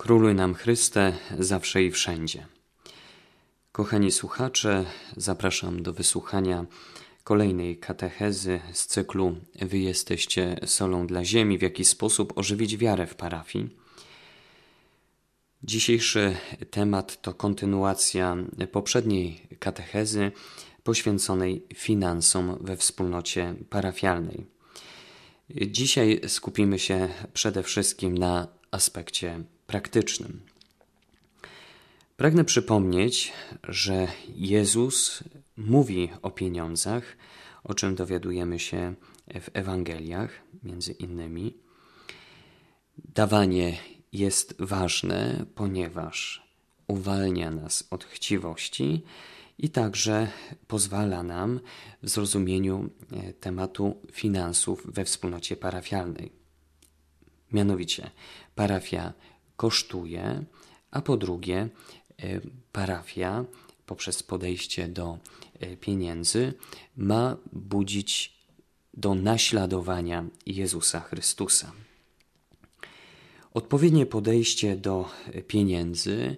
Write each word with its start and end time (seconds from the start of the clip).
Króluj 0.00 0.34
nam 0.34 0.54
Chryste, 0.54 1.12
zawsze 1.38 1.82
i 1.82 1.90
wszędzie. 1.90 2.46
Kochani 3.72 4.10
słuchacze, 4.12 4.84
zapraszam 5.16 5.82
do 5.82 5.92
wysłuchania 5.92 6.66
kolejnej 7.24 7.78
katechezy 7.78 8.60
z 8.72 8.86
cyklu 8.86 9.36
Wy 9.62 9.78
jesteście 9.78 10.56
solą 10.66 11.06
dla 11.06 11.24
ziemi, 11.24 11.58
w 11.58 11.62
jaki 11.62 11.84
sposób 11.84 12.38
ożywić 12.38 12.76
wiarę 12.76 13.06
w 13.06 13.14
parafii. 13.14 13.76
Dzisiejszy 15.62 16.36
temat 16.70 17.22
to 17.22 17.34
kontynuacja 17.34 18.36
poprzedniej 18.72 19.48
katechezy 19.58 20.32
poświęconej 20.82 21.66
finansom 21.74 22.58
we 22.60 22.76
wspólnocie 22.76 23.54
parafialnej. 23.70 24.46
Dzisiaj 25.50 26.20
skupimy 26.26 26.78
się 26.78 27.08
przede 27.32 27.62
wszystkim 27.62 28.18
na 28.18 28.48
aspekcie 28.70 29.44
praktycznym. 29.70 30.40
Pragnę 32.16 32.44
przypomnieć, 32.44 33.32
że 33.68 34.08
Jezus 34.36 35.24
mówi 35.56 36.10
o 36.22 36.30
pieniądzach, 36.30 37.16
o 37.64 37.74
czym 37.74 37.94
dowiadujemy 37.94 38.58
się 38.58 38.94
w 39.40 39.50
Ewangeliach, 39.52 40.30
między 40.62 40.92
innymi. 40.92 41.56
Dawanie 43.14 43.78
jest 44.12 44.54
ważne, 44.58 45.44
ponieważ 45.54 46.42
uwalnia 46.86 47.50
nas 47.50 47.84
od 47.90 48.04
chciwości 48.04 49.02
i 49.58 49.68
także 49.68 50.28
pozwala 50.66 51.22
nam 51.22 51.60
w 52.02 52.08
zrozumieniu 52.08 52.90
e, 53.12 53.32
tematu 53.32 53.96
finansów 54.12 54.86
we 54.92 55.04
wspólnocie 55.04 55.56
parafialnej. 55.56 56.32
Mianowicie, 57.52 58.10
parafia 58.54 59.12
kosztuje, 59.60 60.44
a 60.90 61.00
po 61.00 61.16
drugie, 61.16 61.58
e, 61.58 62.40
parafia 62.72 63.44
poprzez 63.86 64.22
podejście 64.22 64.88
do 64.88 65.18
e, 65.60 65.76
pieniędzy 65.76 66.54
ma 66.96 67.36
budzić 67.52 68.40
do 68.94 69.14
naśladowania 69.14 70.24
Jezusa 70.46 71.00
Chrystusa. 71.00 71.72
Odpowiednie 73.54 74.06
podejście 74.06 74.76
do 74.76 75.08
pieniędzy 75.46 76.36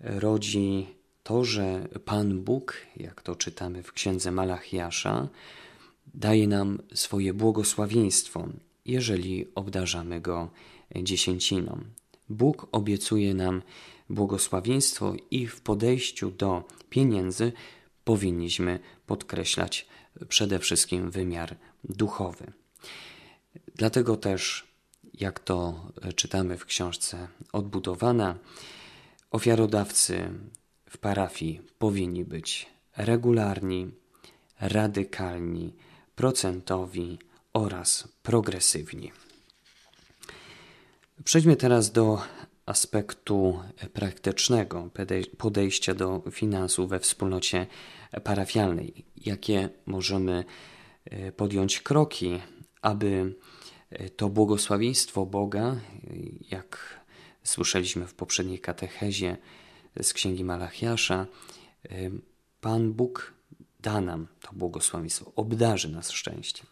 rodzi 0.00 0.86
to, 1.22 1.44
że 1.44 1.88
Pan 2.04 2.40
Bóg, 2.40 2.76
jak 2.96 3.22
to 3.22 3.36
czytamy 3.36 3.82
w 3.82 3.92
księdze 3.92 4.30
Malachiasza, 4.32 5.28
daje 6.14 6.48
nam 6.48 6.78
swoje 6.94 7.34
błogosławieństwo, 7.34 8.48
jeżeli 8.84 9.46
obdarzamy 9.54 10.20
go 10.20 10.50
dziesięciną. 10.96 11.97
Bóg 12.28 12.68
obiecuje 12.72 13.34
nam 13.34 13.62
błogosławieństwo 14.10 15.14
i 15.30 15.46
w 15.46 15.60
podejściu 15.60 16.30
do 16.30 16.64
pieniędzy 16.90 17.52
powinniśmy 18.04 18.80
podkreślać 19.06 19.86
przede 20.28 20.58
wszystkim 20.58 21.10
wymiar 21.10 21.56
duchowy. 21.84 22.52
Dlatego 23.74 24.16
też, 24.16 24.66
jak 25.14 25.40
to 25.40 25.86
czytamy 26.16 26.58
w 26.58 26.64
książce 26.64 27.28
Odbudowana, 27.52 28.38
ofiarodawcy 29.30 30.30
w 30.90 30.98
parafii 30.98 31.60
powinni 31.78 32.24
być 32.24 32.66
regularni, 32.96 33.90
radykalni, 34.60 35.74
procentowi 36.14 37.18
oraz 37.52 38.08
progresywni. 38.22 39.12
Przejdźmy 41.24 41.56
teraz 41.56 41.92
do 41.92 42.22
aspektu 42.66 43.60
praktycznego 43.92 44.90
podejścia 45.38 45.94
do 45.94 46.22
finansów 46.30 46.90
we 46.90 47.00
wspólnocie 47.00 47.66
parafialnej. 48.24 49.04
Jakie 49.16 49.68
możemy 49.86 50.44
e, 51.04 51.32
podjąć 51.32 51.80
kroki, 51.80 52.40
aby 52.82 53.34
e, 53.90 54.10
to 54.10 54.28
błogosławieństwo 54.28 55.26
Boga, 55.26 55.76
jak 56.50 57.00
słyszeliśmy 57.44 58.06
w 58.06 58.14
poprzedniej 58.14 58.58
katechezie 58.58 59.36
z 60.02 60.12
księgi 60.12 60.44
Malachiasza, 60.44 61.26
e, 61.84 61.88
Pan 62.60 62.92
Bóg 62.92 63.32
da 63.80 64.00
nam 64.00 64.26
to 64.40 64.52
błogosławieństwo, 64.52 65.32
obdarzy 65.36 65.88
nas 65.88 66.10
szczęściem, 66.10 66.66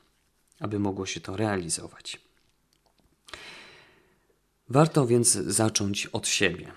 aby 0.61 0.79
mogło 0.79 1.07
się 1.07 1.21
to 1.21 1.37
realizować. 1.37 2.26
Warto 4.69 5.07
więc 5.07 5.33
zacząć 5.33 6.07
od 6.07 6.29
siebie. 6.29 6.73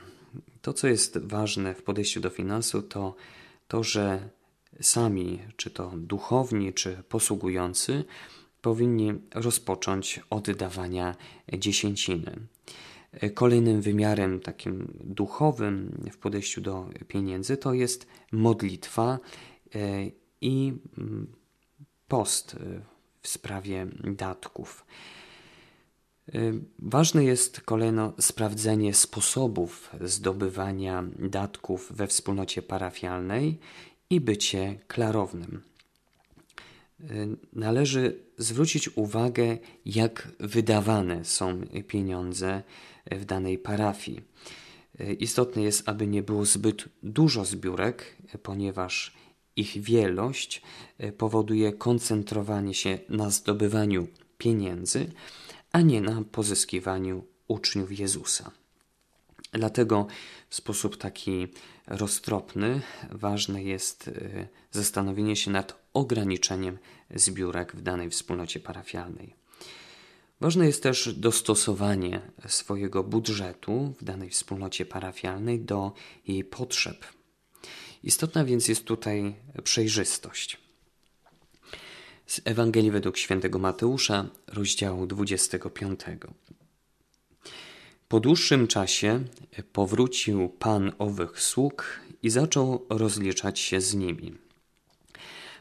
To, 0.61 0.73
co 0.73 0.87
jest 0.87 1.17
ważne 1.17 1.75
w 1.75 1.83
podejściu 1.83 2.21
do 2.21 2.29
finansu, 2.29 2.81
to 2.81 3.15
to, 3.67 3.83
że 3.83 4.29
sami, 4.81 5.39
czy 5.55 5.69
to 5.69 5.91
duchowni, 5.95 6.73
czy 6.73 7.03
posługujący, 7.09 8.03
powinni 8.61 9.13
rozpocząć 9.33 10.19
od 10.29 10.51
dawania 10.51 11.15
dziesięciny. 11.57 12.35
Kolejnym 13.33 13.81
wymiarem 13.81 14.39
takim 14.39 14.93
duchowym 15.03 16.03
w 16.11 16.17
podejściu 16.17 16.61
do 16.61 16.89
pieniędzy 17.07 17.57
to 17.57 17.73
jest 17.73 18.07
modlitwa 18.31 19.19
e, 19.75 19.79
i 20.41 20.73
mm, 20.97 21.27
post 22.07 22.55
w 23.21 23.27
sprawie 23.27 23.87
datków. 24.03 24.85
Y, 26.35 26.53
ważne 26.79 27.23
jest 27.23 27.61
kolejno 27.61 28.13
sprawdzenie 28.19 28.93
sposobów 28.93 29.89
zdobywania 30.01 31.03
datków 31.19 31.91
we 31.95 32.07
wspólnocie 32.07 32.61
parafialnej 32.61 33.59
i 34.09 34.21
bycie 34.21 34.79
klarownym. 34.87 35.61
Y, 37.01 37.37
należy 37.53 38.19
zwrócić 38.37 38.97
uwagę, 38.97 39.57
jak 39.85 40.27
wydawane 40.39 41.25
są 41.25 41.61
pieniądze 41.87 42.63
w 43.11 43.25
danej 43.25 43.57
parafii. 43.57 44.21
Y, 45.01 45.13
istotne 45.13 45.61
jest, 45.61 45.89
aby 45.89 46.07
nie 46.07 46.23
było 46.23 46.45
zbyt 46.45 46.85
dużo 47.03 47.45
zbiórek, 47.45 48.15
ponieważ 48.43 49.13
ich 49.55 49.81
wielość 49.81 50.61
powoduje 51.17 51.73
koncentrowanie 51.73 52.73
się 52.73 52.99
na 53.09 53.29
zdobywaniu 53.29 54.07
pieniędzy, 54.37 55.11
a 55.71 55.81
nie 55.81 56.01
na 56.01 56.23
pozyskiwaniu 56.31 57.25
uczniów 57.47 57.99
Jezusa. 57.99 58.51
Dlatego 59.51 60.07
w 60.49 60.55
sposób 60.55 60.97
taki 60.97 61.47
roztropny 61.87 62.81
ważne 63.11 63.63
jest 63.63 64.07
y, 64.07 64.47
zastanowienie 64.71 65.35
się 65.35 65.51
nad 65.51 65.89
ograniczeniem 65.93 66.77
zbiórek 67.15 67.75
w 67.75 67.81
danej 67.81 68.09
wspólnocie 68.09 68.59
parafialnej. 68.59 69.35
Ważne 70.41 70.65
jest 70.65 70.83
też 70.83 71.13
dostosowanie 71.13 72.21
swojego 72.47 73.03
budżetu 73.03 73.93
w 74.01 74.03
danej 74.03 74.29
wspólnocie 74.29 74.85
parafialnej 74.85 75.59
do 75.59 75.91
jej 76.27 76.43
potrzeb. 76.43 77.05
Istotna 78.03 78.45
więc 78.45 78.67
jest 78.67 78.85
tutaj 78.85 79.35
przejrzystość. 79.63 80.68
Z 82.29 82.41
Ewangelii 82.45 82.91
według 82.91 83.17
świętego 83.17 83.59
Mateusza, 83.59 84.25
rozdziału 84.47 85.07
25. 85.07 85.99
Po 88.07 88.19
dłuższym 88.19 88.67
czasie 88.67 89.23
powrócił 89.73 90.49
pan 90.49 90.91
owych 90.99 91.41
sług 91.41 91.99
i 92.23 92.29
zaczął 92.29 92.85
rozliczać 92.89 93.59
się 93.59 93.81
z 93.81 93.95
nimi. 93.95 94.35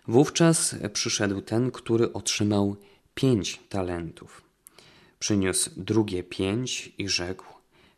Wówczas 0.09 0.75
przyszedł 0.93 1.41
ten, 1.41 1.71
który 1.71 2.13
otrzymał 2.13 2.77
pięć 3.15 3.61
talentów. 3.69 4.43
Przyniósł 5.19 5.71
drugie 5.77 6.23
pięć 6.23 6.93
i 6.99 7.09
rzekł: 7.09 7.45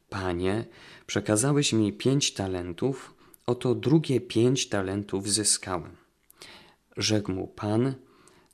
Panie, 0.08 0.64
przekazałeś 1.06 1.72
mi 1.72 1.92
pięć 1.92 2.34
talentów, 2.34 3.14
oto 3.46 3.74
drugie 3.74 4.20
pięć 4.20 4.68
talentów 4.68 5.28
zyskałem. 5.28 5.96
Rzekł 6.96 7.32
mu 7.32 7.46
pan: 7.46 7.94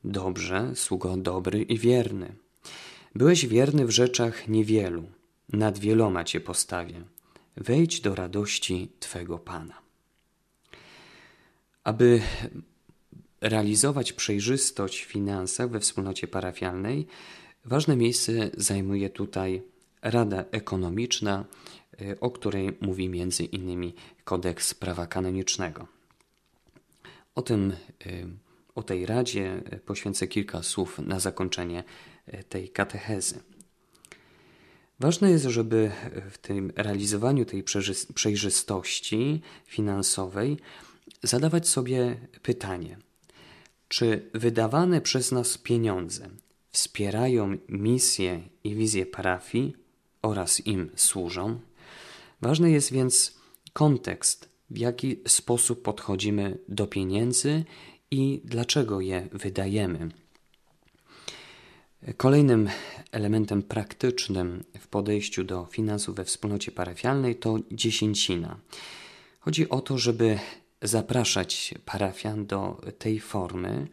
Dobrze, 0.09 0.73
sługo 0.75 1.17
dobry 1.17 1.63
i 1.63 1.79
wierny. 1.79 2.35
Byłeś 3.15 3.47
wierny 3.47 3.87
w 3.87 3.91
rzeczach 3.91 4.49
niewielu, 4.49 5.05
nad 5.53 5.79
wieloma 5.79 6.25
cię 6.25 6.41
postawię. 6.41 7.05
Wejdź 7.57 8.01
do 8.01 8.15
radości 8.15 8.89
Twego 9.01 9.39
Pana. 9.39 9.83
Aby 11.85 12.21
realizować 13.41 14.13
przejrzystość 14.13 15.05
w 15.05 15.09
finansach 15.09 15.71
we 15.71 15.81
wspólnocie 15.81 16.29
parafialnej, 16.29 17.07
ważne 17.65 17.97
miejsce 17.97 18.51
zajmuje 18.57 19.11
tutaj 19.11 19.63
Rada 20.03 20.45
Ekonomiczna, 20.51 21.45
y, 22.01 22.21
o 22.21 22.31
której 22.31 22.77
mówi 22.81 23.09
między 23.09 23.45
innymi 23.45 23.95
kodeks 24.25 24.75
prawa 24.75 25.07
kanonicznego. 25.07 25.87
O 27.35 27.43
tym 27.43 27.73
y, 28.07 28.46
o 28.77 28.83
tej 28.83 29.07
radzie 29.07 29.63
poświęcę 29.87 30.27
kilka 30.27 30.63
słów 30.63 30.99
na 30.99 31.21
zakończenie 31.21 31.85
e, 32.27 32.45
tej 32.45 32.69
katechezy. 32.69 33.41
Ważne 35.01 35.31
jest, 35.31 35.45
żeby 35.45 35.91
w 36.31 36.39
tym 36.39 36.73
realizowaniu 36.77 37.45
tej 37.45 37.65
przejrzystości 38.15 39.41
finansowej 39.67 40.57
zadawać 41.23 41.69
sobie 41.69 42.17
pytanie, 42.43 42.99
czy 43.89 44.31
wydawane 44.35 45.01
przez 45.01 45.33
nas 45.33 45.59
pieniądze 45.59 46.29
wspierają 46.71 47.59
misję 47.69 48.49
i 48.65 48.75
wizję 48.75 49.07
parafii 49.07 49.77
oraz 50.23 50.67
im 50.67 50.91
służą? 50.97 51.61
Ważny 52.41 52.71
jest 52.71 52.93
więc 52.93 53.37
kontekst, 53.73 54.49
w 54.71 54.79
jaki 54.79 55.21
sposób 55.27 55.83
podchodzimy 55.83 56.59
do 56.69 56.87
pieniędzy 56.87 57.65
i 58.11 58.41
dlaczego 58.45 59.01
je 59.01 59.29
wydajemy. 59.33 60.09
Kolejnym 62.17 62.69
elementem 63.13 63.63
praktycznym 63.63 64.65
w 64.79 64.89
podejściu 64.89 65.45
do 65.45 65.67
finansów 65.67 66.17
we 66.17 66.25
wspólnocie 66.25 66.73
parafialnej 66.73 67.37
to 67.37 67.59
dziesięcina. 67.73 68.57
Chodzi 69.41 69.69
o 69.69 69.81
to, 69.81 69.99
żeby 69.99 70.39
zapraszać 70.83 71.75
parafian 71.85 72.47
do 72.47 72.81
tej 72.99 73.21
formy 73.21 73.89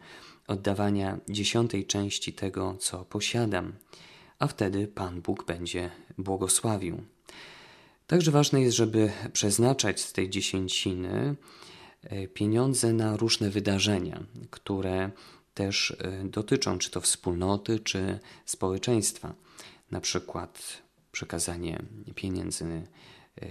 oddawania 0.46 1.18
dziesiątej 1.28 1.86
części 1.86 2.32
tego, 2.32 2.76
co 2.80 3.04
posiadam, 3.04 3.72
a 4.38 4.46
wtedy 4.46 4.88
Pan 4.88 5.20
Bóg 5.20 5.44
będzie 5.46 5.90
błogosławił. 6.18 7.02
Także 8.06 8.30
ważne 8.30 8.62
jest, 8.62 8.76
żeby 8.76 9.12
przeznaczać 9.32 10.00
z 10.00 10.12
tej 10.12 10.30
dziesięciny 10.30 11.36
pieniądze 12.34 12.92
na 12.92 13.16
różne 13.16 13.50
wydarzenia, 13.50 14.24
które 14.50 15.10
też 15.54 15.96
e, 15.98 16.24
dotyczą 16.24 16.78
czy 16.78 16.90
to 16.90 17.00
wspólnoty, 17.00 17.78
czy 17.78 18.18
społeczeństwa. 18.44 19.34
Na 19.90 20.00
przykład 20.00 20.82
przekazanie 21.12 21.82
pieniędzy 22.14 22.64
e, 22.64 23.46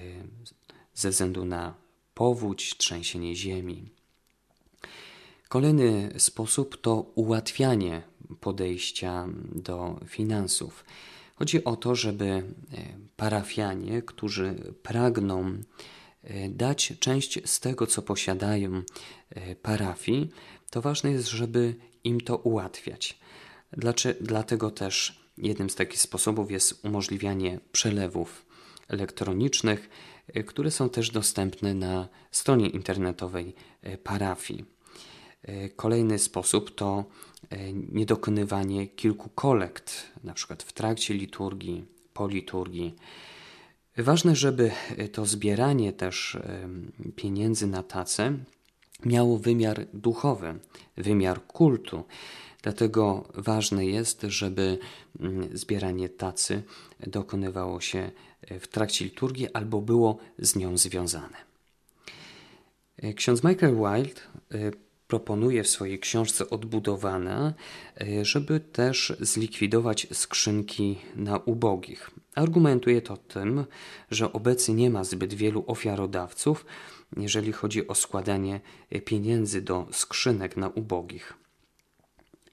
ze 0.94 1.10
względu 1.10 1.46
na 1.46 1.74
powódź, 2.14 2.78
trzęsienie 2.78 3.36
ziemi. 3.36 3.90
Kolejny 5.50 6.14
sposób 6.18 6.82
to 6.82 6.96
ułatwianie 7.16 8.02
podejścia 8.40 9.28
do 9.56 10.00
finansów. 10.08 10.86
Chodzi 11.36 11.64
o 11.64 11.76
to, 11.76 11.96
żeby 11.96 12.26
e, 12.26 12.44
parafianie, 13.16 14.02
którzy 14.02 14.74
pragną 14.84 15.58
dać 16.50 16.94
część 17.00 17.50
z 17.50 17.60
tego, 17.60 17.88
co 17.88 18.02
posiadają 18.02 18.84
parafii, 19.62 20.30
to 20.70 20.82
ważne 20.82 21.12
jest, 21.12 21.28
żeby 21.28 21.76
im 22.04 22.22
to 22.22 22.38
ułatwiać. 22.38 23.20
Dlatego 24.22 24.72
też 24.72 25.24
jednym 25.38 25.70
z 25.70 25.76
takich 25.76 26.02
sposobów 26.02 26.52
jest 26.52 26.86
umożliwianie 26.86 27.60
przelewów 27.72 28.46
elektronicznych, 28.88 29.90
e, 30.28 30.44
które 30.44 30.72
są 30.72 30.90
też 30.90 31.10
dostępne 31.10 31.74
na 31.74 32.08
stronie 32.32 32.70
internetowej 32.70 33.56
e, 33.82 33.98
parafii. 33.98 34.66
E, 35.44 35.70
kolejny 35.70 36.20
sposób 36.20 36.76
to 36.76 37.06
niedokonywanie 37.92 38.88
kilku 38.88 39.30
kolekt, 39.30 40.12
na 40.24 40.34
przykład 40.34 40.64
w 40.64 40.74
trakcie 40.74 41.14
liturgii, 41.14 41.86
po 42.14 42.28
liturgii. 42.28 42.96
Ważne, 43.98 44.36
żeby 44.36 44.72
to 45.12 45.26
zbieranie 45.26 45.94
też 45.94 46.38
pieniędzy 47.16 47.68
na 47.68 47.84
tacę 47.84 48.38
miało 49.06 49.38
wymiar 49.38 49.86
duchowy, 49.94 50.60
wymiar 50.98 51.48
kultu. 51.48 52.04
Dlatego 52.64 53.28
ważne 53.34 53.86
jest, 53.86 54.22
żeby 54.22 54.78
mm, 55.20 55.58
zbieranie 55.58 56.10
tacy 56.10 56.64
dokonywało 57.08 57.82
się 57.82 58.12
e, 58.42 58.60
w 58.60 58.68
trakcie 58.68 59.06
liturgii 59.06 59.54
albo 59.54 59.82
było 59.82 60.18
z 60.40 60.56
nią 60.56 60.78
związane. 60.78 61.38
E, 62.98 63.14
ksiądz 63.14 63.44
Michael 63.44 63.76
Wilde 63.76 64.22
e, 64.52 64.72
proponuje 65.14 65.64
w 65.64 65.68
swojej 65.68 66.00
książce 66.00 66.50
Odbudowana, 66.50 67.54
żeby 68.22 68.60
też 68.60 69.14
zlikwidować 69.20 70.08
skrzynki 70.14 70.98
na 71.16 71.38
ubogich. 71.38 72.12
Argumentuje 72.36 73.02
to 73.02 73.18
tym, 73.18 73.66
że 74.12 74.34
obecnie 74.34 74.76
nie 74.76 74.90
ma 74.90 75.04
zbyt 75.04 75.34
wielu 75.34 75.64
ofiarodawców, 75.68 76.66
jeżeli 77.18 77.52
chodzi 77.52 77.88
o 77.88 77.96
składanie 77.96 78.60
pieniędzy 79.06 79.62
do 79.62 79.88
skrzynek 79.92 80.58
na 80.58 80.70
ubogich. 80.70 81.34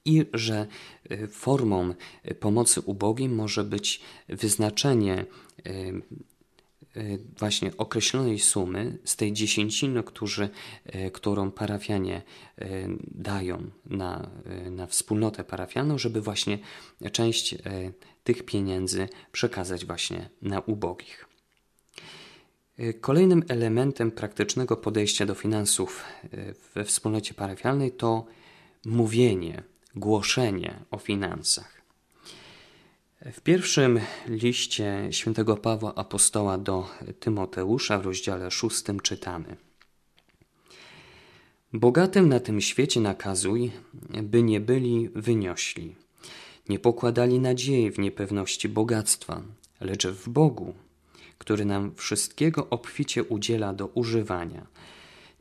I 0.04 0.26
że 0.34 0.66
e, 1.10 1.26
formą 1.28 1.94
pomocy 2.40 2.80
ubogim 2.80 3.34
może 3.34 3.64
być 3.64 4.00
wyznaczenie 4.28 5.14
e, 5.14 5.24
e, 5.70 5.92
właśnie 7.38 7.76
określonej 7.76 8.38
sumy 8.38 8.98
z 9.04 9.16
tej 9.16 9.32
dziesięciny, 9.32 10.02
którzy, 10.02 10.48
którą 11.12 11.50
parafianie 11.50 12.22
dają 13.02 13.70
na, 13.86 14.30
na 14.70 14.86
wspólnotę 14.86 15.44
parafianą, 15.44 15.98
żeby 15.98 16.20
właśnie 16.20 16.58
część 17.12 17.54
tych 18.24 18.42
pieniędzy 18.42 19.08
przekazać 19.32 19.86
właśnie 19.86 20.30
na 20.42 20.60
ubogich. 20.60 21.26
Kolejnym 23.00 23.44
elementem 23.48 24.10
praktycznego 24.10 24.76
podejścia 24.76 25.26
do 25.26 25.34
finansów 25.34 26.04
we 26.74 26.84
wspólnocie 26.84 27.34
parafialnej 27.34 27.92
to 27.92 28.26
mówienie, 28.84 29.62
głoszenie 29.94 30.84
o 30.90 30.98
finansach. 30.98 31.79
W 33.20 33.40
pierwszym 33.40 34.00
liście 34.28 35.08
świętego 35.10 35.56
Pawła 35.56 35.94
Apostoła 35.94 36.58
do 36.58 36.88
Tymoteusza 37.20 37.98
w 37.98 38.06
rozdziale 38.06 38.50
szóstym 38.50 39.00
czytamy 39.00 39.56
Bogatym 41.72 42.28
na 42.28 42.40
tym 42.40 42.60
świecie 42.60 43.00
nakazuj, 43.00 43.70
by 44.22 44.42
nie 44.42 44.60
byli 44.60 45.08
wyniośli, 45.14 45.96
nie 46.68 46.78
pokładali 46.78 47.40
nadziei 47.40 47.90
w 47.90 47.98
niepewności 47.98 48.68
bogactwa, 48.68 49.42
lecz 49.80 50.06
w 50.06 50.28
Bogu, 50.28 50.74
który 51.38 51.64
nam 51.64 51.94
wszystkiego 51.94 52.66
obficie 52.70 53.24
udziela 53.24 53.72
do 53.72 53.86
używania. 53.86 54.66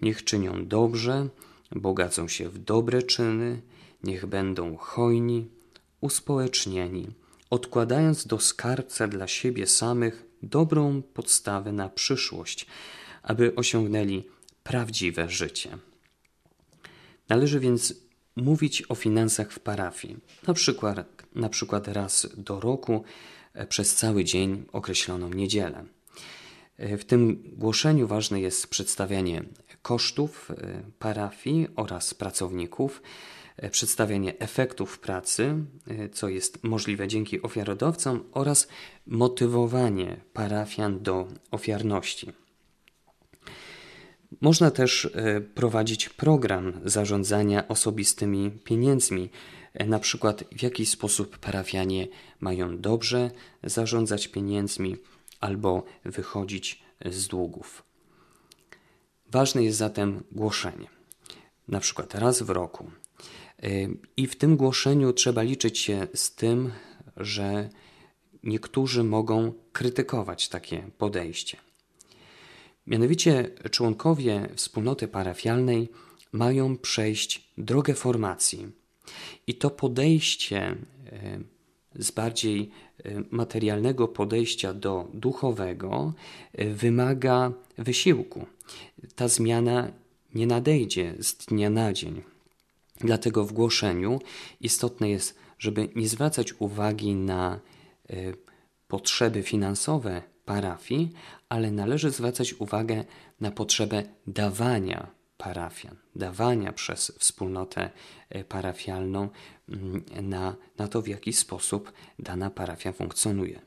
Niech 0.01 0.23
czynią 0.23 0.67
dobrze, 0.67 1.29
bogacą 1.71 2.27
się 2.27 2.49
w 2.49 2.57
dobre 2.57 3.03
czyny, 3.03 3.61
niech 4.03 4.25
będą 4.25 4.77
hojni, 4.77 5.47
uspołecznieni, 6.01 7.07
odkładając 7.49 8.27
do 8.27 8.39
skarbca 8.39 9.07
dla 9.07 9.27
siebie 9.27 9.67
samych 9.67 10.25
dobrą 10.43 11.01
podstawę 11.01 11.71
na 11.71 11.89
przyszłość, 11.89 12.65
aby 13.23 13.55
osiągnęli 13.55 14.23
prawdziwe 14.63 15.29
życie. 15.29 15.77
Należy 17.29 17.59
więc 17.59 17.93
mówić 18.35 18.83
o 18.89 18.95
finansach 18.95 19.51
w 19.51 19.59
parafii, 19.59 20.17
na 20.47 20.53
przykład, 20.53 21.25
na 21.35 21.49
przykład 21.49 21.87
raz 21.87 22.27
do 22.37 22.59
roku, 22.59 23.03
E, 23.53 23.65
przez 23.65 23.95
cały 23.95 24.23
dzień 24.23 24.65
określoną 24.71 25.29
niedzielę. 25.29 25.85
E, 26.79 26.97
w 26.97 27.05
tym 27.05 27.43
głoszeniu 27.57 28.07
ważne 28.07 28.41
jest 28.41 28.67
przedstawianie 28.67 29.43
kosztów 29.81 30.51
e, 30.51 30.83
parafii 30.99 31.67
oraz 31.75 32.13
pracowników, 32.13 33.01
przedstawianie 33.71 34.39
efektów 34.39 34.99
pracy, 34.99 35.55
co 36.13 36.29
jest 36.29 36.63
możliwe 36.63 37.07
dzięki 37.07 37.41
ofiarodawcom, 37.41 38.23
oraz 38.31 38.67
motywowanie 39.07 40.17
parafian 40.33 40.99
do 41.03 41.27
ofiarności. 41.51 42.31
Można 44.41 44.71
też 44.71 45.09
prowadzić 45.55 46.09
program 46.09 46.73
zarządzania 46.85 47.67
osobistymi 47.67 48.51
pieniędzmi, 48.51 49.29
na 49.85 49.99
przykład 49.99 50.43
w 50.51 50.63
jaki 50.63 50.85
sposób 50.85 51.37
parafianie 51.37 52.07
mają 52.39 52.77
dobrze 52.77 53.31
zarządzać 53.63 54.27
pieniędzmi 54.27 54.97
albo 55.39 55.83
wychodzić 56.05 56.83
z 57.05 57.27
długów. 57.27 57.83
Ważne 59.31 59.63
jest 59.63 59.77
zatem 59.77 60.23
głoszenie, 60.31 60.87
na 61.67 61.79
przykład 61.79 62.15
raz 62.15 62.41
w 62.41 62.49
roku. 62.49 62.91
I 64.17 64.27
w 64.27 64.35
tym 64.35 64.57
głoszeniu 64.57 65.13
trzeba 65.13 65.41
liczyć 65.41 65.79
się 65.79 66.07
z 66.13 66.35
tym, 66.35 66.71
że 67.17 67.69
niektórzy 68.43 69.03
mogą 69.03 69.53
krytykować 69.71 70.49
takie 70.49 70.89
podejście. 70.97 71.57
Mianowicie 72.87 73.51
członkowie 73.71 74.49
wspólnoty 74.55 75.07
parafialnej 75.07 75.89
mają 76.31 76.77
przejść 76.77 77.51
drogę 77.57 77.93
formacji, 77.93 78.71
i 79.47 79.55
to 79.55 79.69
podejście 79.69 80.59
e, 80.61 80.75
z 81.99 82.11
bardziej 82.11 82.69
e, 83.03 83.23
materialnego 83.31 84.07
podejścia 84.07 84.73
do 84.73 85.07
duchowego 85.13 86.13
e, 86.53 86.69
wymaga 86.69 87.51
wysiłku. 87.77 88.45
Ta 89.15 89.27
zmiana 89.27 89.91
nie 90.35 90.47
nadejdzie 90.47 91.15
z 91.19 91.35
dnia 91.35 91.69
na 91.69 91.93
dzień. 91.93 92.21
Dlatego 92.99 93.45
w 93.45 93.53
głoszeniu 93.53 94.19
istotne 94.61 95.09
jest, 95.09 95.39
żeby 95.59 95.89
nie 95.95 96.07
zwracać 96.07 96.53
uwagi 96.59 97.15
na 97.15 97.59
potrzeby 98.87 99.43
finansowe 99.43 100.21
parafii, 100.45 101.11
ale 101.49 101.71
należy 101.71 102.11
zwracać 102.11 102.53
uwagę 102.53 103.05
na 103.39 103.51
potrzebę 103.51 104.03
dawania 104.27 105.18
parafian, 105.39 105.95
dawania 106.15 106.73
przez 106.73 107.11
wspólnotę 107.19 107.89
e, 108.29 108.43
parafialną 108.43 109.29
mm, 109.69 110.03
na, 110.21 110.55
na 110.77 110.87
to, 110.87 111.01
w 111.01 111.07
jaki 111.07 111.33
sposób 111.33 111.91
dana 112.19 112.49
parafia 112.49 112.91
funkcjonuje. 112.93 113.59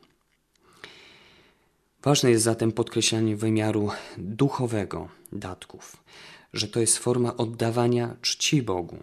Ważne 2.03 2.31
jest 2.31 2.45
zatem 2.45 2.73
podkreślanie 2.73 3.37
wymiaru 3.37 3.91
duchowego 4.19 5.09
datków, 5.33 5.97
że 6.53 6.69
to 6.69 6.81
jest 6.81 6.99
forma 6.99 7.37
oddawania 7.37 8.17
czci 8.21 8.63
Bogu. 8.63 8.99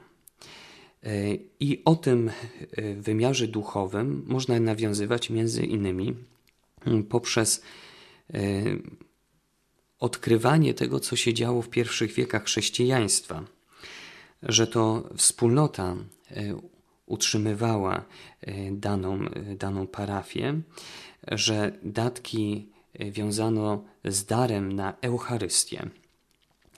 E, 1.03 1.35
I 1.59 1.81
o 1.85 1.95
tym 1.95 2.29
e, 2.29 2.93
wymiarze 2.93 3.47
duchowym 3.47 4.23
można 4.27 4.59
nawiązywać 4.59 5.29
między 5.29 5.65
innymi 5.65 6.15
mm, 6.85 7.03
poprzez 7.03 7.61
odkrywanie 9.99 10.73
tego, 10.73 10.99
co 10.99 11.15
się 11.15 11.33
działo 11.33 11.61
w 11.61 11.69
pierwszych 11.69 12.13
wiekach 12.13 12.43
chrześcijaństwa, 12.43 13.43
że 14.43 14.67
to 14.67 15.09
wspólnota 15.17 15.95
utrzymywała 17.05 18.05
daną, 18.71 19.19
daną 19.57 19.87
parafię, 19.87 20.61
że 21.27 21.71
datki 21.83 22.69
wiązano 22.99 23.83
z 24.05 24.25
darem 24.25 24.73
na 24.73 24.93
Eucharystię. 25.01 25.89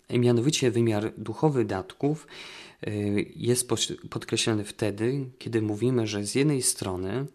Mianowicie 0.09 0.71
wymiar 0.71 1.13
duchowy 1.17 1.65
datków 1.65 2.27
jest 3.35 3.69
podkreślony 4.09 4.63
wtedy, 4.63 5.25
kiedy 5.39 5.61
mówimy, 5.61 6.07
że 6.07 6.23
z 6.23 6.35
jednej 6.35 6.61
strony 6.61 7.25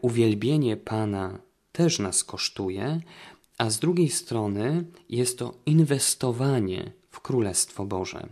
uwielbienie 0.00 0.76
Pana 0.76 1.38
też 1.72 1.98
nas 1.98 2.24
kosztuje, 2.24 3.00
a 3.58 3.70
z 3.70 3.78
drugiej 3.78 4.08
strony 4.08 4.84
jest 5.08 5.38
to 5.38 5.54
inwestowanie 5.66 6.92
w 7.10 7.20
Królestwo 7.20 7.84
Boże. 7.84 8.28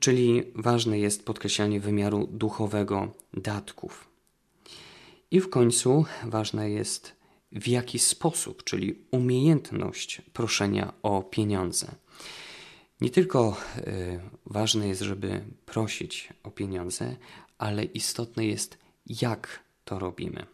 Czyli 0.00 0.42
ważne 0.54 0.98
jest 0.98 1.24
podkreślanie 1.24 1.80
wymiaru 1.80 2.26
duchowego 2.26 3.12
datków. 3.34 4.08
I 5.30 5.40
w 5.40 5.50
końcu 5.50 6.04
ważne 6.24 6.70
jest 6.70 7.16
w 7.52 7.68
jaki 7.68 7.98
sposób, 7.98 8.64
czyli 8.64 8.98
umiejętność 9.10 10.22
proszenia 10.32 10.92
o 11.02 11.22
pieniądze. 11.22 11.94
Nie 13.00 13.10
tylko 13.10 13.56
y, 13.78 14.20
ważne 14.46 14.88
jest, 14.88 15.00
żeby 15.00 15.44
prosić 15.66 16.28
o 16.42 16.50
pieniądze, 16.50 17.16
ale 17.58 17.84
istotne 17.84 18.46
jest, 18.46 18.78
jak 19.06 19.60
to 19.84 19.98
robimy. 19.98 20.46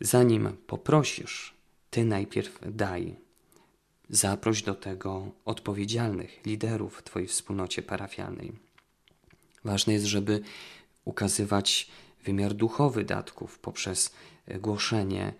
Zanim 0.00 0.56
poprosisz, 0.66 1.55
ty 1.96 2.04
najpierw 2.04 2.58
daj. 2.72 3.16
Zaproś 4.08 4.62
do 4.62 4.74
tego 4.74 5.32
odpowiedzialnych 5.44 6.40
liderów 6.46 6.98
w 6.98 7.02
Twojej 7.02 7.28
wspólnocie 7.28 7.82
parafialnej. 7.82 8.52
Ważne 9.64 9.92
jest, 9.92 10.04
żeby 10.04 10.40
ukazywać 11.04 11.90
wymiar 12.24 12.54
duchowy 12.54 13.04
datków 13.04 13.58
poprzez 13.58 14.14
głoszenie 14.60 15.32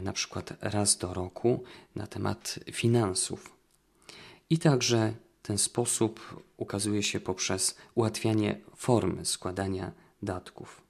na 0.00 0.12
przykład 0.12 0.52
raz 0.60 0.96
do 0.98 1.14
roku 1.14 1.64
na 1.96 2.06
temat 2.06 2.58
finansów. 2.72 3.56
I 4.50 4.58
także 4.58 5.14
ten 5.42 5.58
sposób 5.58 6.42
ukazuje 6.56 7.02
się 7.02 7.20
poprzez 7.20 7.76
ułatwianie 7.94 8.60
formy 8.76 9.24
składania 9.24 9.92
datków 10.22 10.82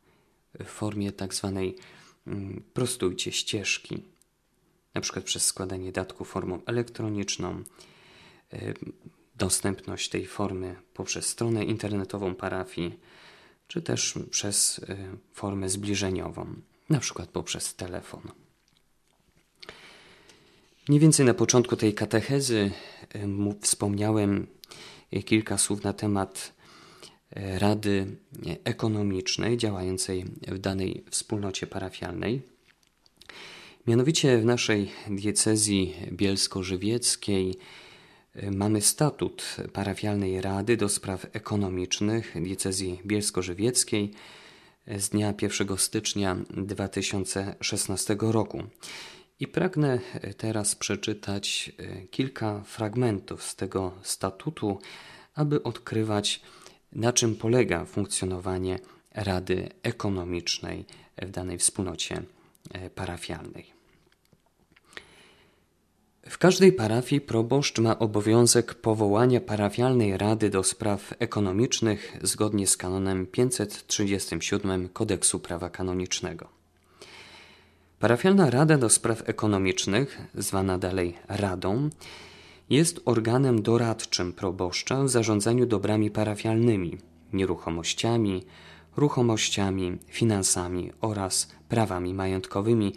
w 0.60 0.68
formie 0.68 1.12
tak 1.12 1.34
zwanej 1.34 1.76
mm, 2.26 2.62
prostujcie 2.74 3.32
ścieżki, 3.32 4.13
przykład 5.00 5.24
przez 5.24 5.46
składanie 5.46 5.92
datków 5.92 6.28
formą 6.28 6.60
elektroniczną, 6.66 7.62
y, 8.52 8.74
dostępność 9.36 10.08
tej 10.08 10.26
formy 10.26 10.76
poprzez 10.94 11.26
stronę 11.26 11.64
internetową 11.64 12.34
parafii, 12.34 12.98
czy 13.68 13.82
też 13.82 14.14
przez 14.30 14.78
y, 14.78 14.96
formę 15.32 15.68
zbliżeniową, 15.68 16.54
przykład 17.00 17.28
poprzez 17.28 17.74
telefon. 17.74 18.22
Mniej 20.88 21.00
więcej 21.00 21.26
na 21.26 21.34
początku 21.34 21.76
tej 21.76 21.94
katechezy 21.94 22.70
wspomniałem 23.60 24.46
kilka 25.22 25.58
słów 25.58 25.82
na 25.82 25.92
temat 25.92 26.52
e, 27.30 27.58
Rady 27.58 28.16
Ekonomicznej 28.64 29.56
działającej 29.56 30.24
w 30.48 30.58
danej 30.58 31.04
wspólnocie 31.10 31.66
parafialnej. 31.66 32.53
Mianowicie 33.86 34.38
w 34.38 34.44
naszej 34.44 34.90
diecezji 35.10 35.94
bielsko-żywieckiej 36.12 37.54
e, 38.34 38.50
mamy 38.50 38.80
statut 38.80 39.56
parafialnej 39.72 40.40
Rady 40.40 40.76
do 40.76 40.88
spraw 40.88 41.26
ekonomicznych 41.32 42.34
diecezji 42.42 43.00
bielsko-żywieckiej 43.06 44.10
z 44.86 45.08
dnia 45.08 45.34
1 45.42 45.78
stycznia 45.78 46.36
2016 46.50 48.16
roku. 48.20 48.62
I 49.40 49.48
pragnę 49.48 50.00
e, 50.14 50.34
teraz 50.34 50.74
przeczytać 50.74 51.72
kilka 52.10 52.62
fragmentów 52.62 53.42
z 53.42 53.56
tego 53.56 53.92
statutu, 54.02 54.78
aby 55.34 55.62
odkrywać, 55.62 56.40
na 56.92 57.12
czym 57.12 57.36
polega 57.36 57.84
funkcjonowanie 57.84 58.78
Rady 59.14 59.68
Ekonomicznej 59.82 60.84
w 61.22 61.30
danej 61.30 61.58
wspólnocie 61.58 62.22
parafialnej. 62.94 63.73
W 66.28 66.38
każdej 66.38 66.72
parafii 66.72 67.20
proboszcz 67.20 67.78
ma 67.78 67.98
obowiązek 67.98 68.74
powołania 68.74 69.40
parafialnej 69.40 70.18
rady 70.18 70.50
do 70.50 70.62
spraw 70.62 71.14
ekonomicznych 71.18 72.18
zgodnie 72.22 72.66
z 72.66 72.76
kanonem 72.76 73.26
537 73.26 74.88
Kodeksu 74.88 75.40
Prawa 75.40 75.70
Kanonicznego. 75.70 76.48
Parafialna 77.98 78.50
Rada 78.50 78.78
do 78.78 78.88
Spraw 78.90 79.28
Ekonomicznych, 79.28 80.20
zwana 80.34 80.78
dalej 80.78 81.16
Radą, 81.28 81.90
jest 82.70 83.00
organem 83.04 83.62
doradczym 83.62 84.32
proboszcza 84.32 85.02
w 85.02 85.08
zarządzaniu 85.08 85.66
dobrami 85.66 86.10
parafialnymi, 86.10 86.98
nieruchomościami, 87.32 88.44
ruchomościami, 88.96 89.98
finansami 90.08 90.92
oraz 91.00 91.48
prawami 91.68 92.14
majątkowymi 92.14 92.92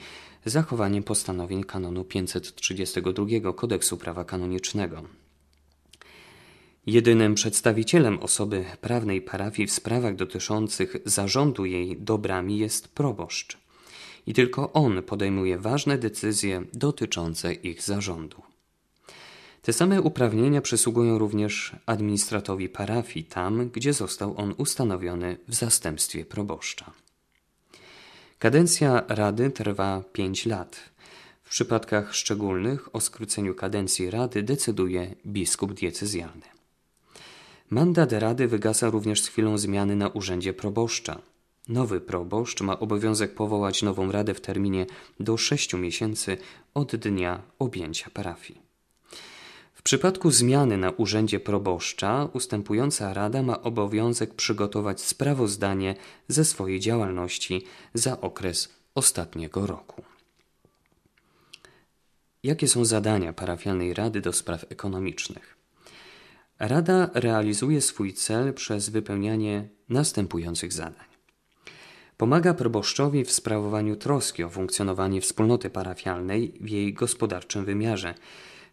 z 0.50 0.52
zachowaniem 0.52 1.04
postanowień 1.04 1.64
kanonu 1.64 2.04
532 2.04 3.54
Kodeksu 3.54 3.98
Prawa 3.98 4.26
Kanonicznego. 4.26 5.04
Jedynym 6.86 7.36
przedstawicielem 7.36 8.20
osoby 8.20 8.66
prawnej 8.82 9.22
parafii 9.22 9.68
w 9.68 9.72
sprawach 9.72 10.16
dotyczących 10.16 10.96
zarządu 11.06 11.66
jej 11.66 11.98
dobrami 11.98 12.58
jest 12.58 12.88
proboszcz 12.88 13.58
i 14.28 14.34
tylko 14.34 14.74
on 14.74 15.04
podejmuje 15.04 15.58
ważne 15.58 15.98
decyzje 15.98 16.64
dotyczące 16.74 17.54
ich 17.54 17.82
zarządu. 17.82 18.42
Te 19.62 19.74
same 19.74 20.02
uprawnienia 20.02 20.62
przysługują 20.62 21.18
również 21.18 21.76
administratowi 21.86 22.70
parafii 22.70 23.26
tam, 23.26 23.70
gdzie 23.70 23.94
został 23.94 24.38
on 24.38 24.54
ustanowiony 24.58 25.38
w 25.48 25.56
zastępstwie 25.56 26.26
proboszcza. 26.26 27.07
Kadencja 28.40 29.04
Rady 29.08 29.52
trwa 29.52 30.04
5 30.14 30.46
lat. 30.46 30.80
W 31.44 31.50
przypadkach 31.50 32.16
szczególnych 32.16 32.96
o 32.96 33.02
skróceniu 33.02 33.56
kadencji 33.56 34.12
Rady 34.12 34.44
decyduje 34.44 35.16
biskup 35.26 35.74
diecezjalny. 35.74 36.46
Mandat 37.70 38.12
Rady 38.12 38.48
wygasa 38.48 38.90
również 38.90 39.22
z 39.22 39.28
chwilą 39.28 39.58
zmiany 39.58 39.96
na 39.96 40.08
urzędzie 40.08 40.54
proboszcza. 40.54 41.22
Nowy 41.70 42.02
proboszcz 42.02 42.62
ma 42.62 42.80
obowiązek 42.80 43.34
powołać 43.34 43.84
nową 43.84 44.12
radę 44.12 44.34
w 44.34 44.42
terminie 44.42 44.86
do 45.20 45.38
sześciu 45.38 45.78
miesięcy 45.78 46.38
od 46.74 46.96
dnia 46.96 47.42
objęcia 47.60 48.10
parafii. 48.10 48.67
Przypadku 49.88 50.32
zmiany 50.32 50.78
na 50.78 50.92
urzędzie 50.92 51.40
proboszcza 51.40 52.30
ustępująca 52.34 53.14
rada 53.14 53.44
ma 53.44 53.62
obowiązek 53.62 54.34
przygotować 54.34 55.02
sprawozdanie 55.02 55.96
ze 56.28 56.46
swojej 56.46 56.80
działalności 56.80 57.66
za 57.94 58.22
okres 58.22 58.70
ostatniego 58.96 59.68
roku. 59.68 60.04
Jakie 62.44 62.68
są 62.68 62.86
zadania 62.86 63.34
parafialnej 63.34 63.94
Rady 63.94 64.22
do 64.22 64.34
Spraw 64.34 64.66
Ekonomicznych? 64.70 65.58
Rada 66.60 67.10
realizuje 67.14 67.82
swój 67.82 68.14
cel 68.14 68.54
przez 68.54 68.90
wypełnianie 68.90 69.68
następujących 69.90 70.74
zadań. 70.74 71.08
Pomaga 72.18 72.54
proboszczowi 72.54 73.24
w 73.24 73.32
sprawowaniu 73.32 73.96
troski 73.96 74.44
o 74.44 74.50
funkcjonowanie 74.50 75.22
wspólnoty 75.22 75.70
parafialnej 75.70 76.54
w 76.62 76.70
jej 76.70 76.94
gospodarczym 76.94 77.66
wymiarze, 77.66 78.14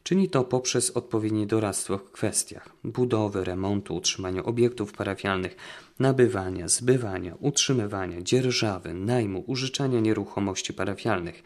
Czyni 0.04 0.28
to 0.28 0.44
poprzez 0.44 0.90
odpowiednie 0.90 1.46
doradztwo 1.46 1.98
w 1.98 2.10
kwestiach 2.10 2.68
budowy, 2.84 3.44
remontu, 3.44 3.96
utrzymania 3.96 4.44
obiektów 4.44 4.92
parafialnych, 4.92 5.56
nabywania, 5.98 6.68
zbywania, 6.68 7.34
utrzymywania, 7.40 8.22
dzierżawy, 8.22 8.94
najmu, 8.94 9.44
użyczania 9.46 10.00
nieruchomości 10.00 10.74
parafialnych, 10.74 11.42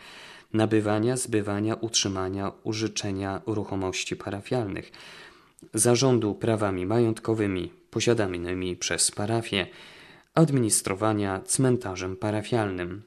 nabywania, 0.53 1.17
zbywania, 1.17 1.75
utrzymania, 1.75 2.53
użyczenia 2.65 3.43
ruchomości 3.47 4.17
parafialnych, 4.17 4.93
zarządu 5.75 6.35
prawami 6.35 6.87
majątkowymi 6.87 7.73
posiadanymi 7.91 8.77
przez 8.77 9.11
parafię, 9.11 9.67
administrowania 10.35 11.41
cmentarzem 11.41 12.17
parafialnym, 12.17 13.03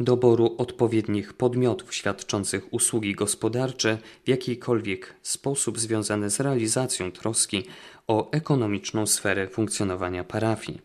doboru 0.00 0.54
odpowiednich 0.58 1.32
podmiotów 1.32 1.94
świadczących 1.94 2.74
usługi 2.74 3.12
gospodarcze 3.14 3.98
w 4.24 4.28
jakikolwiek 4.28 5.14
sposób 5.22 5.78
związane 5.78 6.30
z 6.30 6.40
realizacją 6.40 7.12
troski 7.12 7.64
o 8.06 8.30
ekonomiczną 8.30 9.06
sferę 9.06 9.48
funkcjonowania 9.48 10.24
parafii, 10.24 10.80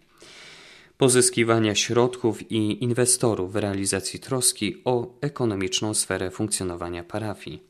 pozyskiwania 0.97 1.75
środków 1.75 2.51
i 2.51 2.83
inwestorów 2.83 3.53
w 3.53 3.55
realizacji 3.55 4.19
troski 4.19 4.81
o 4.85 5.07
ekonomiczną 5.21 5.93
sferę 5.93 6.31
funkcjonowania 6.31 7.03
parafii. 7.03 7.69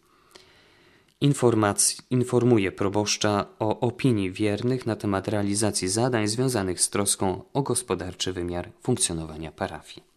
Informacji, 1.22 1.98
informuje 2.10 2.72
proboszcza 2.72 3.46
o 3.60 3.79
opinii 3.79 4.31
wiernych 4.31 4.86
na 4.86 4.96
temat 4.96 5.27
realizacji 5.27 5.88
zadań 5.88 6.27
związanych 6.27 6.81
z 6.81 6.89
troską 6.89 7.41
o 7.53 7.62
gospodarczy 7.62 8.34
wymiar 8.34 8.69
funkcjonowania 8.81 9.51
parafii. 9.51 10.08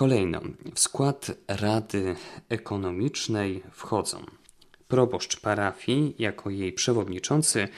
Kolejno, 0.00 0.40
w 0.74 0.80
skład 0.80 1.30
Rady 1.48 2.16
Ekonomicznej 2.48 3.62
wchodzą 3.72 4.26
proboszcz 4.88 5.40
parafii 5.40 6.14
jako 6.18 6.50
jej 6.50 6.72
przewodniczący 6.72 7.68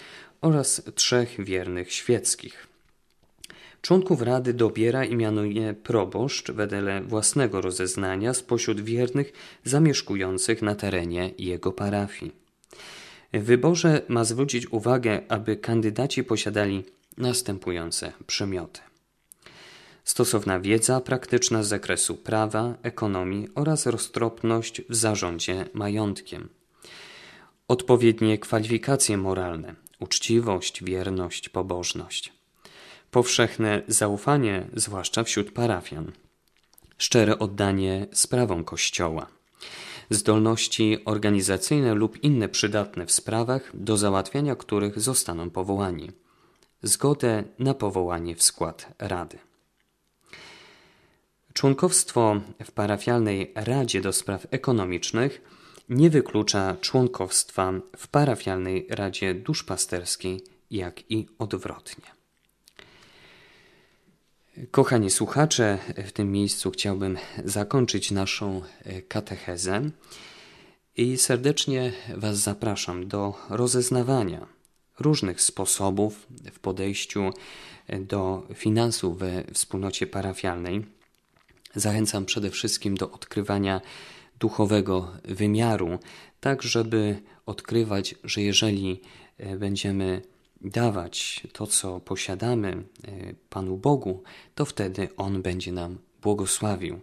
oraz 0.40 0.82
trzech 0.94 1.44
wiernych 1.44 1.92
świeckich. 1.92 2.66
Członków 3.80 4.22
Rady 4.22 4.54
dobiera 4.54 5.04
i 5.04 5.16
mianuje 5.16 5.74
proboszcz 5.74 6.50
wedle 6.50 7.02
własnego 7.02 7.60
rozeznania 7.60 8.34
spośród 8.34 8.80
wiernych 8.80 9.32
zamieszkujących 9.64 10.62
na 10.62 10.74
terenie 10.74 11.30
jego 11.38 11.72
parafii. 11.72 12.32
W 13.32 13.42
wyborze 13.42 14.02
ma 14.08 14.24
zwrócić 14.24 14.72
uwagę, 14.72 15.20
aby 15.28 15.56
kandydaci 15.56 16.24
posiadali 16.24 16.84
następujące 17.18 18.12
przymioty 18.26 18.80
stosowna 20.04 20.60
wiedza 20.60 21.00
praktyczna 21.00 21.62
z 21.62 21.68
zakresu 21.68 22.14
prawa, 22.14 22.74
ekonomii 22.82 23.48
oraz 23.54 23.86
roztropność 23.86 24.82
w 24.88 24.94
zarządzie 24.94 25.64
majątkiem. 25.74 26.48
Odpowiednie 27.68 28.38
kwalifikacje 28.38 29.16
moralne, 29.16 29.74
uczciwość, 30.00 30.84
wierność, 30.84 31.48
pobożność. 31.48 32.32
Powszechne 33.10 33.82
zaufanie, 33.88 34.66
zwłaszcza 34.74 35.24
wśród 35.24 35.52
parafian. 35.52 36.12
Szczere 36.98 37.38
oddanie 37.38 38.06
sprawom 38.12 38.64
Kościoła. 38.64 39.26
Zdolności 40.10 40.98
organizacyjne 41.04 41.94
lub 41.94 42.24
inne 42.24 42.48
przydatne 42.48 43.06
w 43.06 43.12
sprawach, 43.12 43.70
do 43.74 43.96
załatwiania 43.96 44.56
których 44.56 45.00
zostaną 45.00 45.50
powołani. 45.50 46.10
Zgodę 46.82 47.44
na 47.58 47.74
powołanie 47.74 48.36
w 48.36 48.42
skład 48.42 48.88
Rady. 48.98 49.38
Członkowstwo 51.52 52.40
w 52.64 52.72
parafialnej 52.72 53.52
Radzie 53.54 54.00
do 54.00 54.12
Spraw 54.12 54.46
Ekonomicznych 54.50 55.40
nie 55.88 56.10
wyklucza 56.10 56.76
członkowstwa 56.80 57.72
w 57.96 58.08
parafialnej 58.08 58.86
Radzie 58.90 59.34
Duszpasterskiej, 59.34 60.40
jak 60.70 61.10
i 61.10 61.26
odwrotnie. 61.38 62.04
Kochani 64.70 65.10
słuchacze, 65.10 65.78
w 66.06 66.12
tym 66.12 66.32
miejscu 66.32 66.70
chciałbym 66.70 67.18
zakończyć 67.44 68.10
naszą 68.10 68.62
e, 68.84 69.02
katechezę 69.02 69.90
i 70.96 71.18
serdecznie 71.18 71.92
Was 72.16 72.38
zapraszam 72.38 73.08
do 73.08 73.34
rozeznawania 73.50 74.46
różnych 74.98 75.40
sposobów 75.40 76.26
w 76.52 76.58
podejściu 76.58 77.30
do 78.00 78.46
finansów 78.54 79.18
we 79.18 79.44
wspólnocie 79.52 80.06
parafialnej 80.06 81.01
Zachęcam 81.74 82.24
przede 82.24 82.50
wszystkim 82.50 82.94
do 82.94 83.10
odkrywania 83.10 83.80
duchowego 84.38 85.12
wymiaru, 85.24 85.98
tak 86.40 86.62
żeby 86.62 87.22
odkrywać, 87.46 88.14
że 88.24 88.42
jeżeli 88.42 89.00
e, 89.38 89.56
będziemy 89.56 90.22
dawać 90.60 91.40
to, 91.52 91.66
co 91.66 92.00
posiadamy 92.00 92.70
e, 92.70 92.84
Panu 93.48 93.76
Bogu, 93.76 94.22
to 94.54 94.64
wtedy 94.64 95.08
On 95.16 95.42
będzie 95.42 95.72
nam 95.72 95.98
błogosławił, 96.22 97.00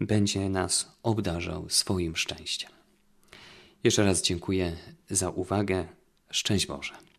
będzie 0.00 0.48
nas 0.48 0.92
obdarzał 1.02 1.68
swoim 1.68 2.16
szczęściem. 2.16 2.70
Jeszcze 3.84 4.04
raz 4.04 4.22
dziękuję 4.22 4.76
za 5.10 5.30
uwagę. 5.30 5.88
Szczęść 6.30 6.66
Boże. 6.66 7.11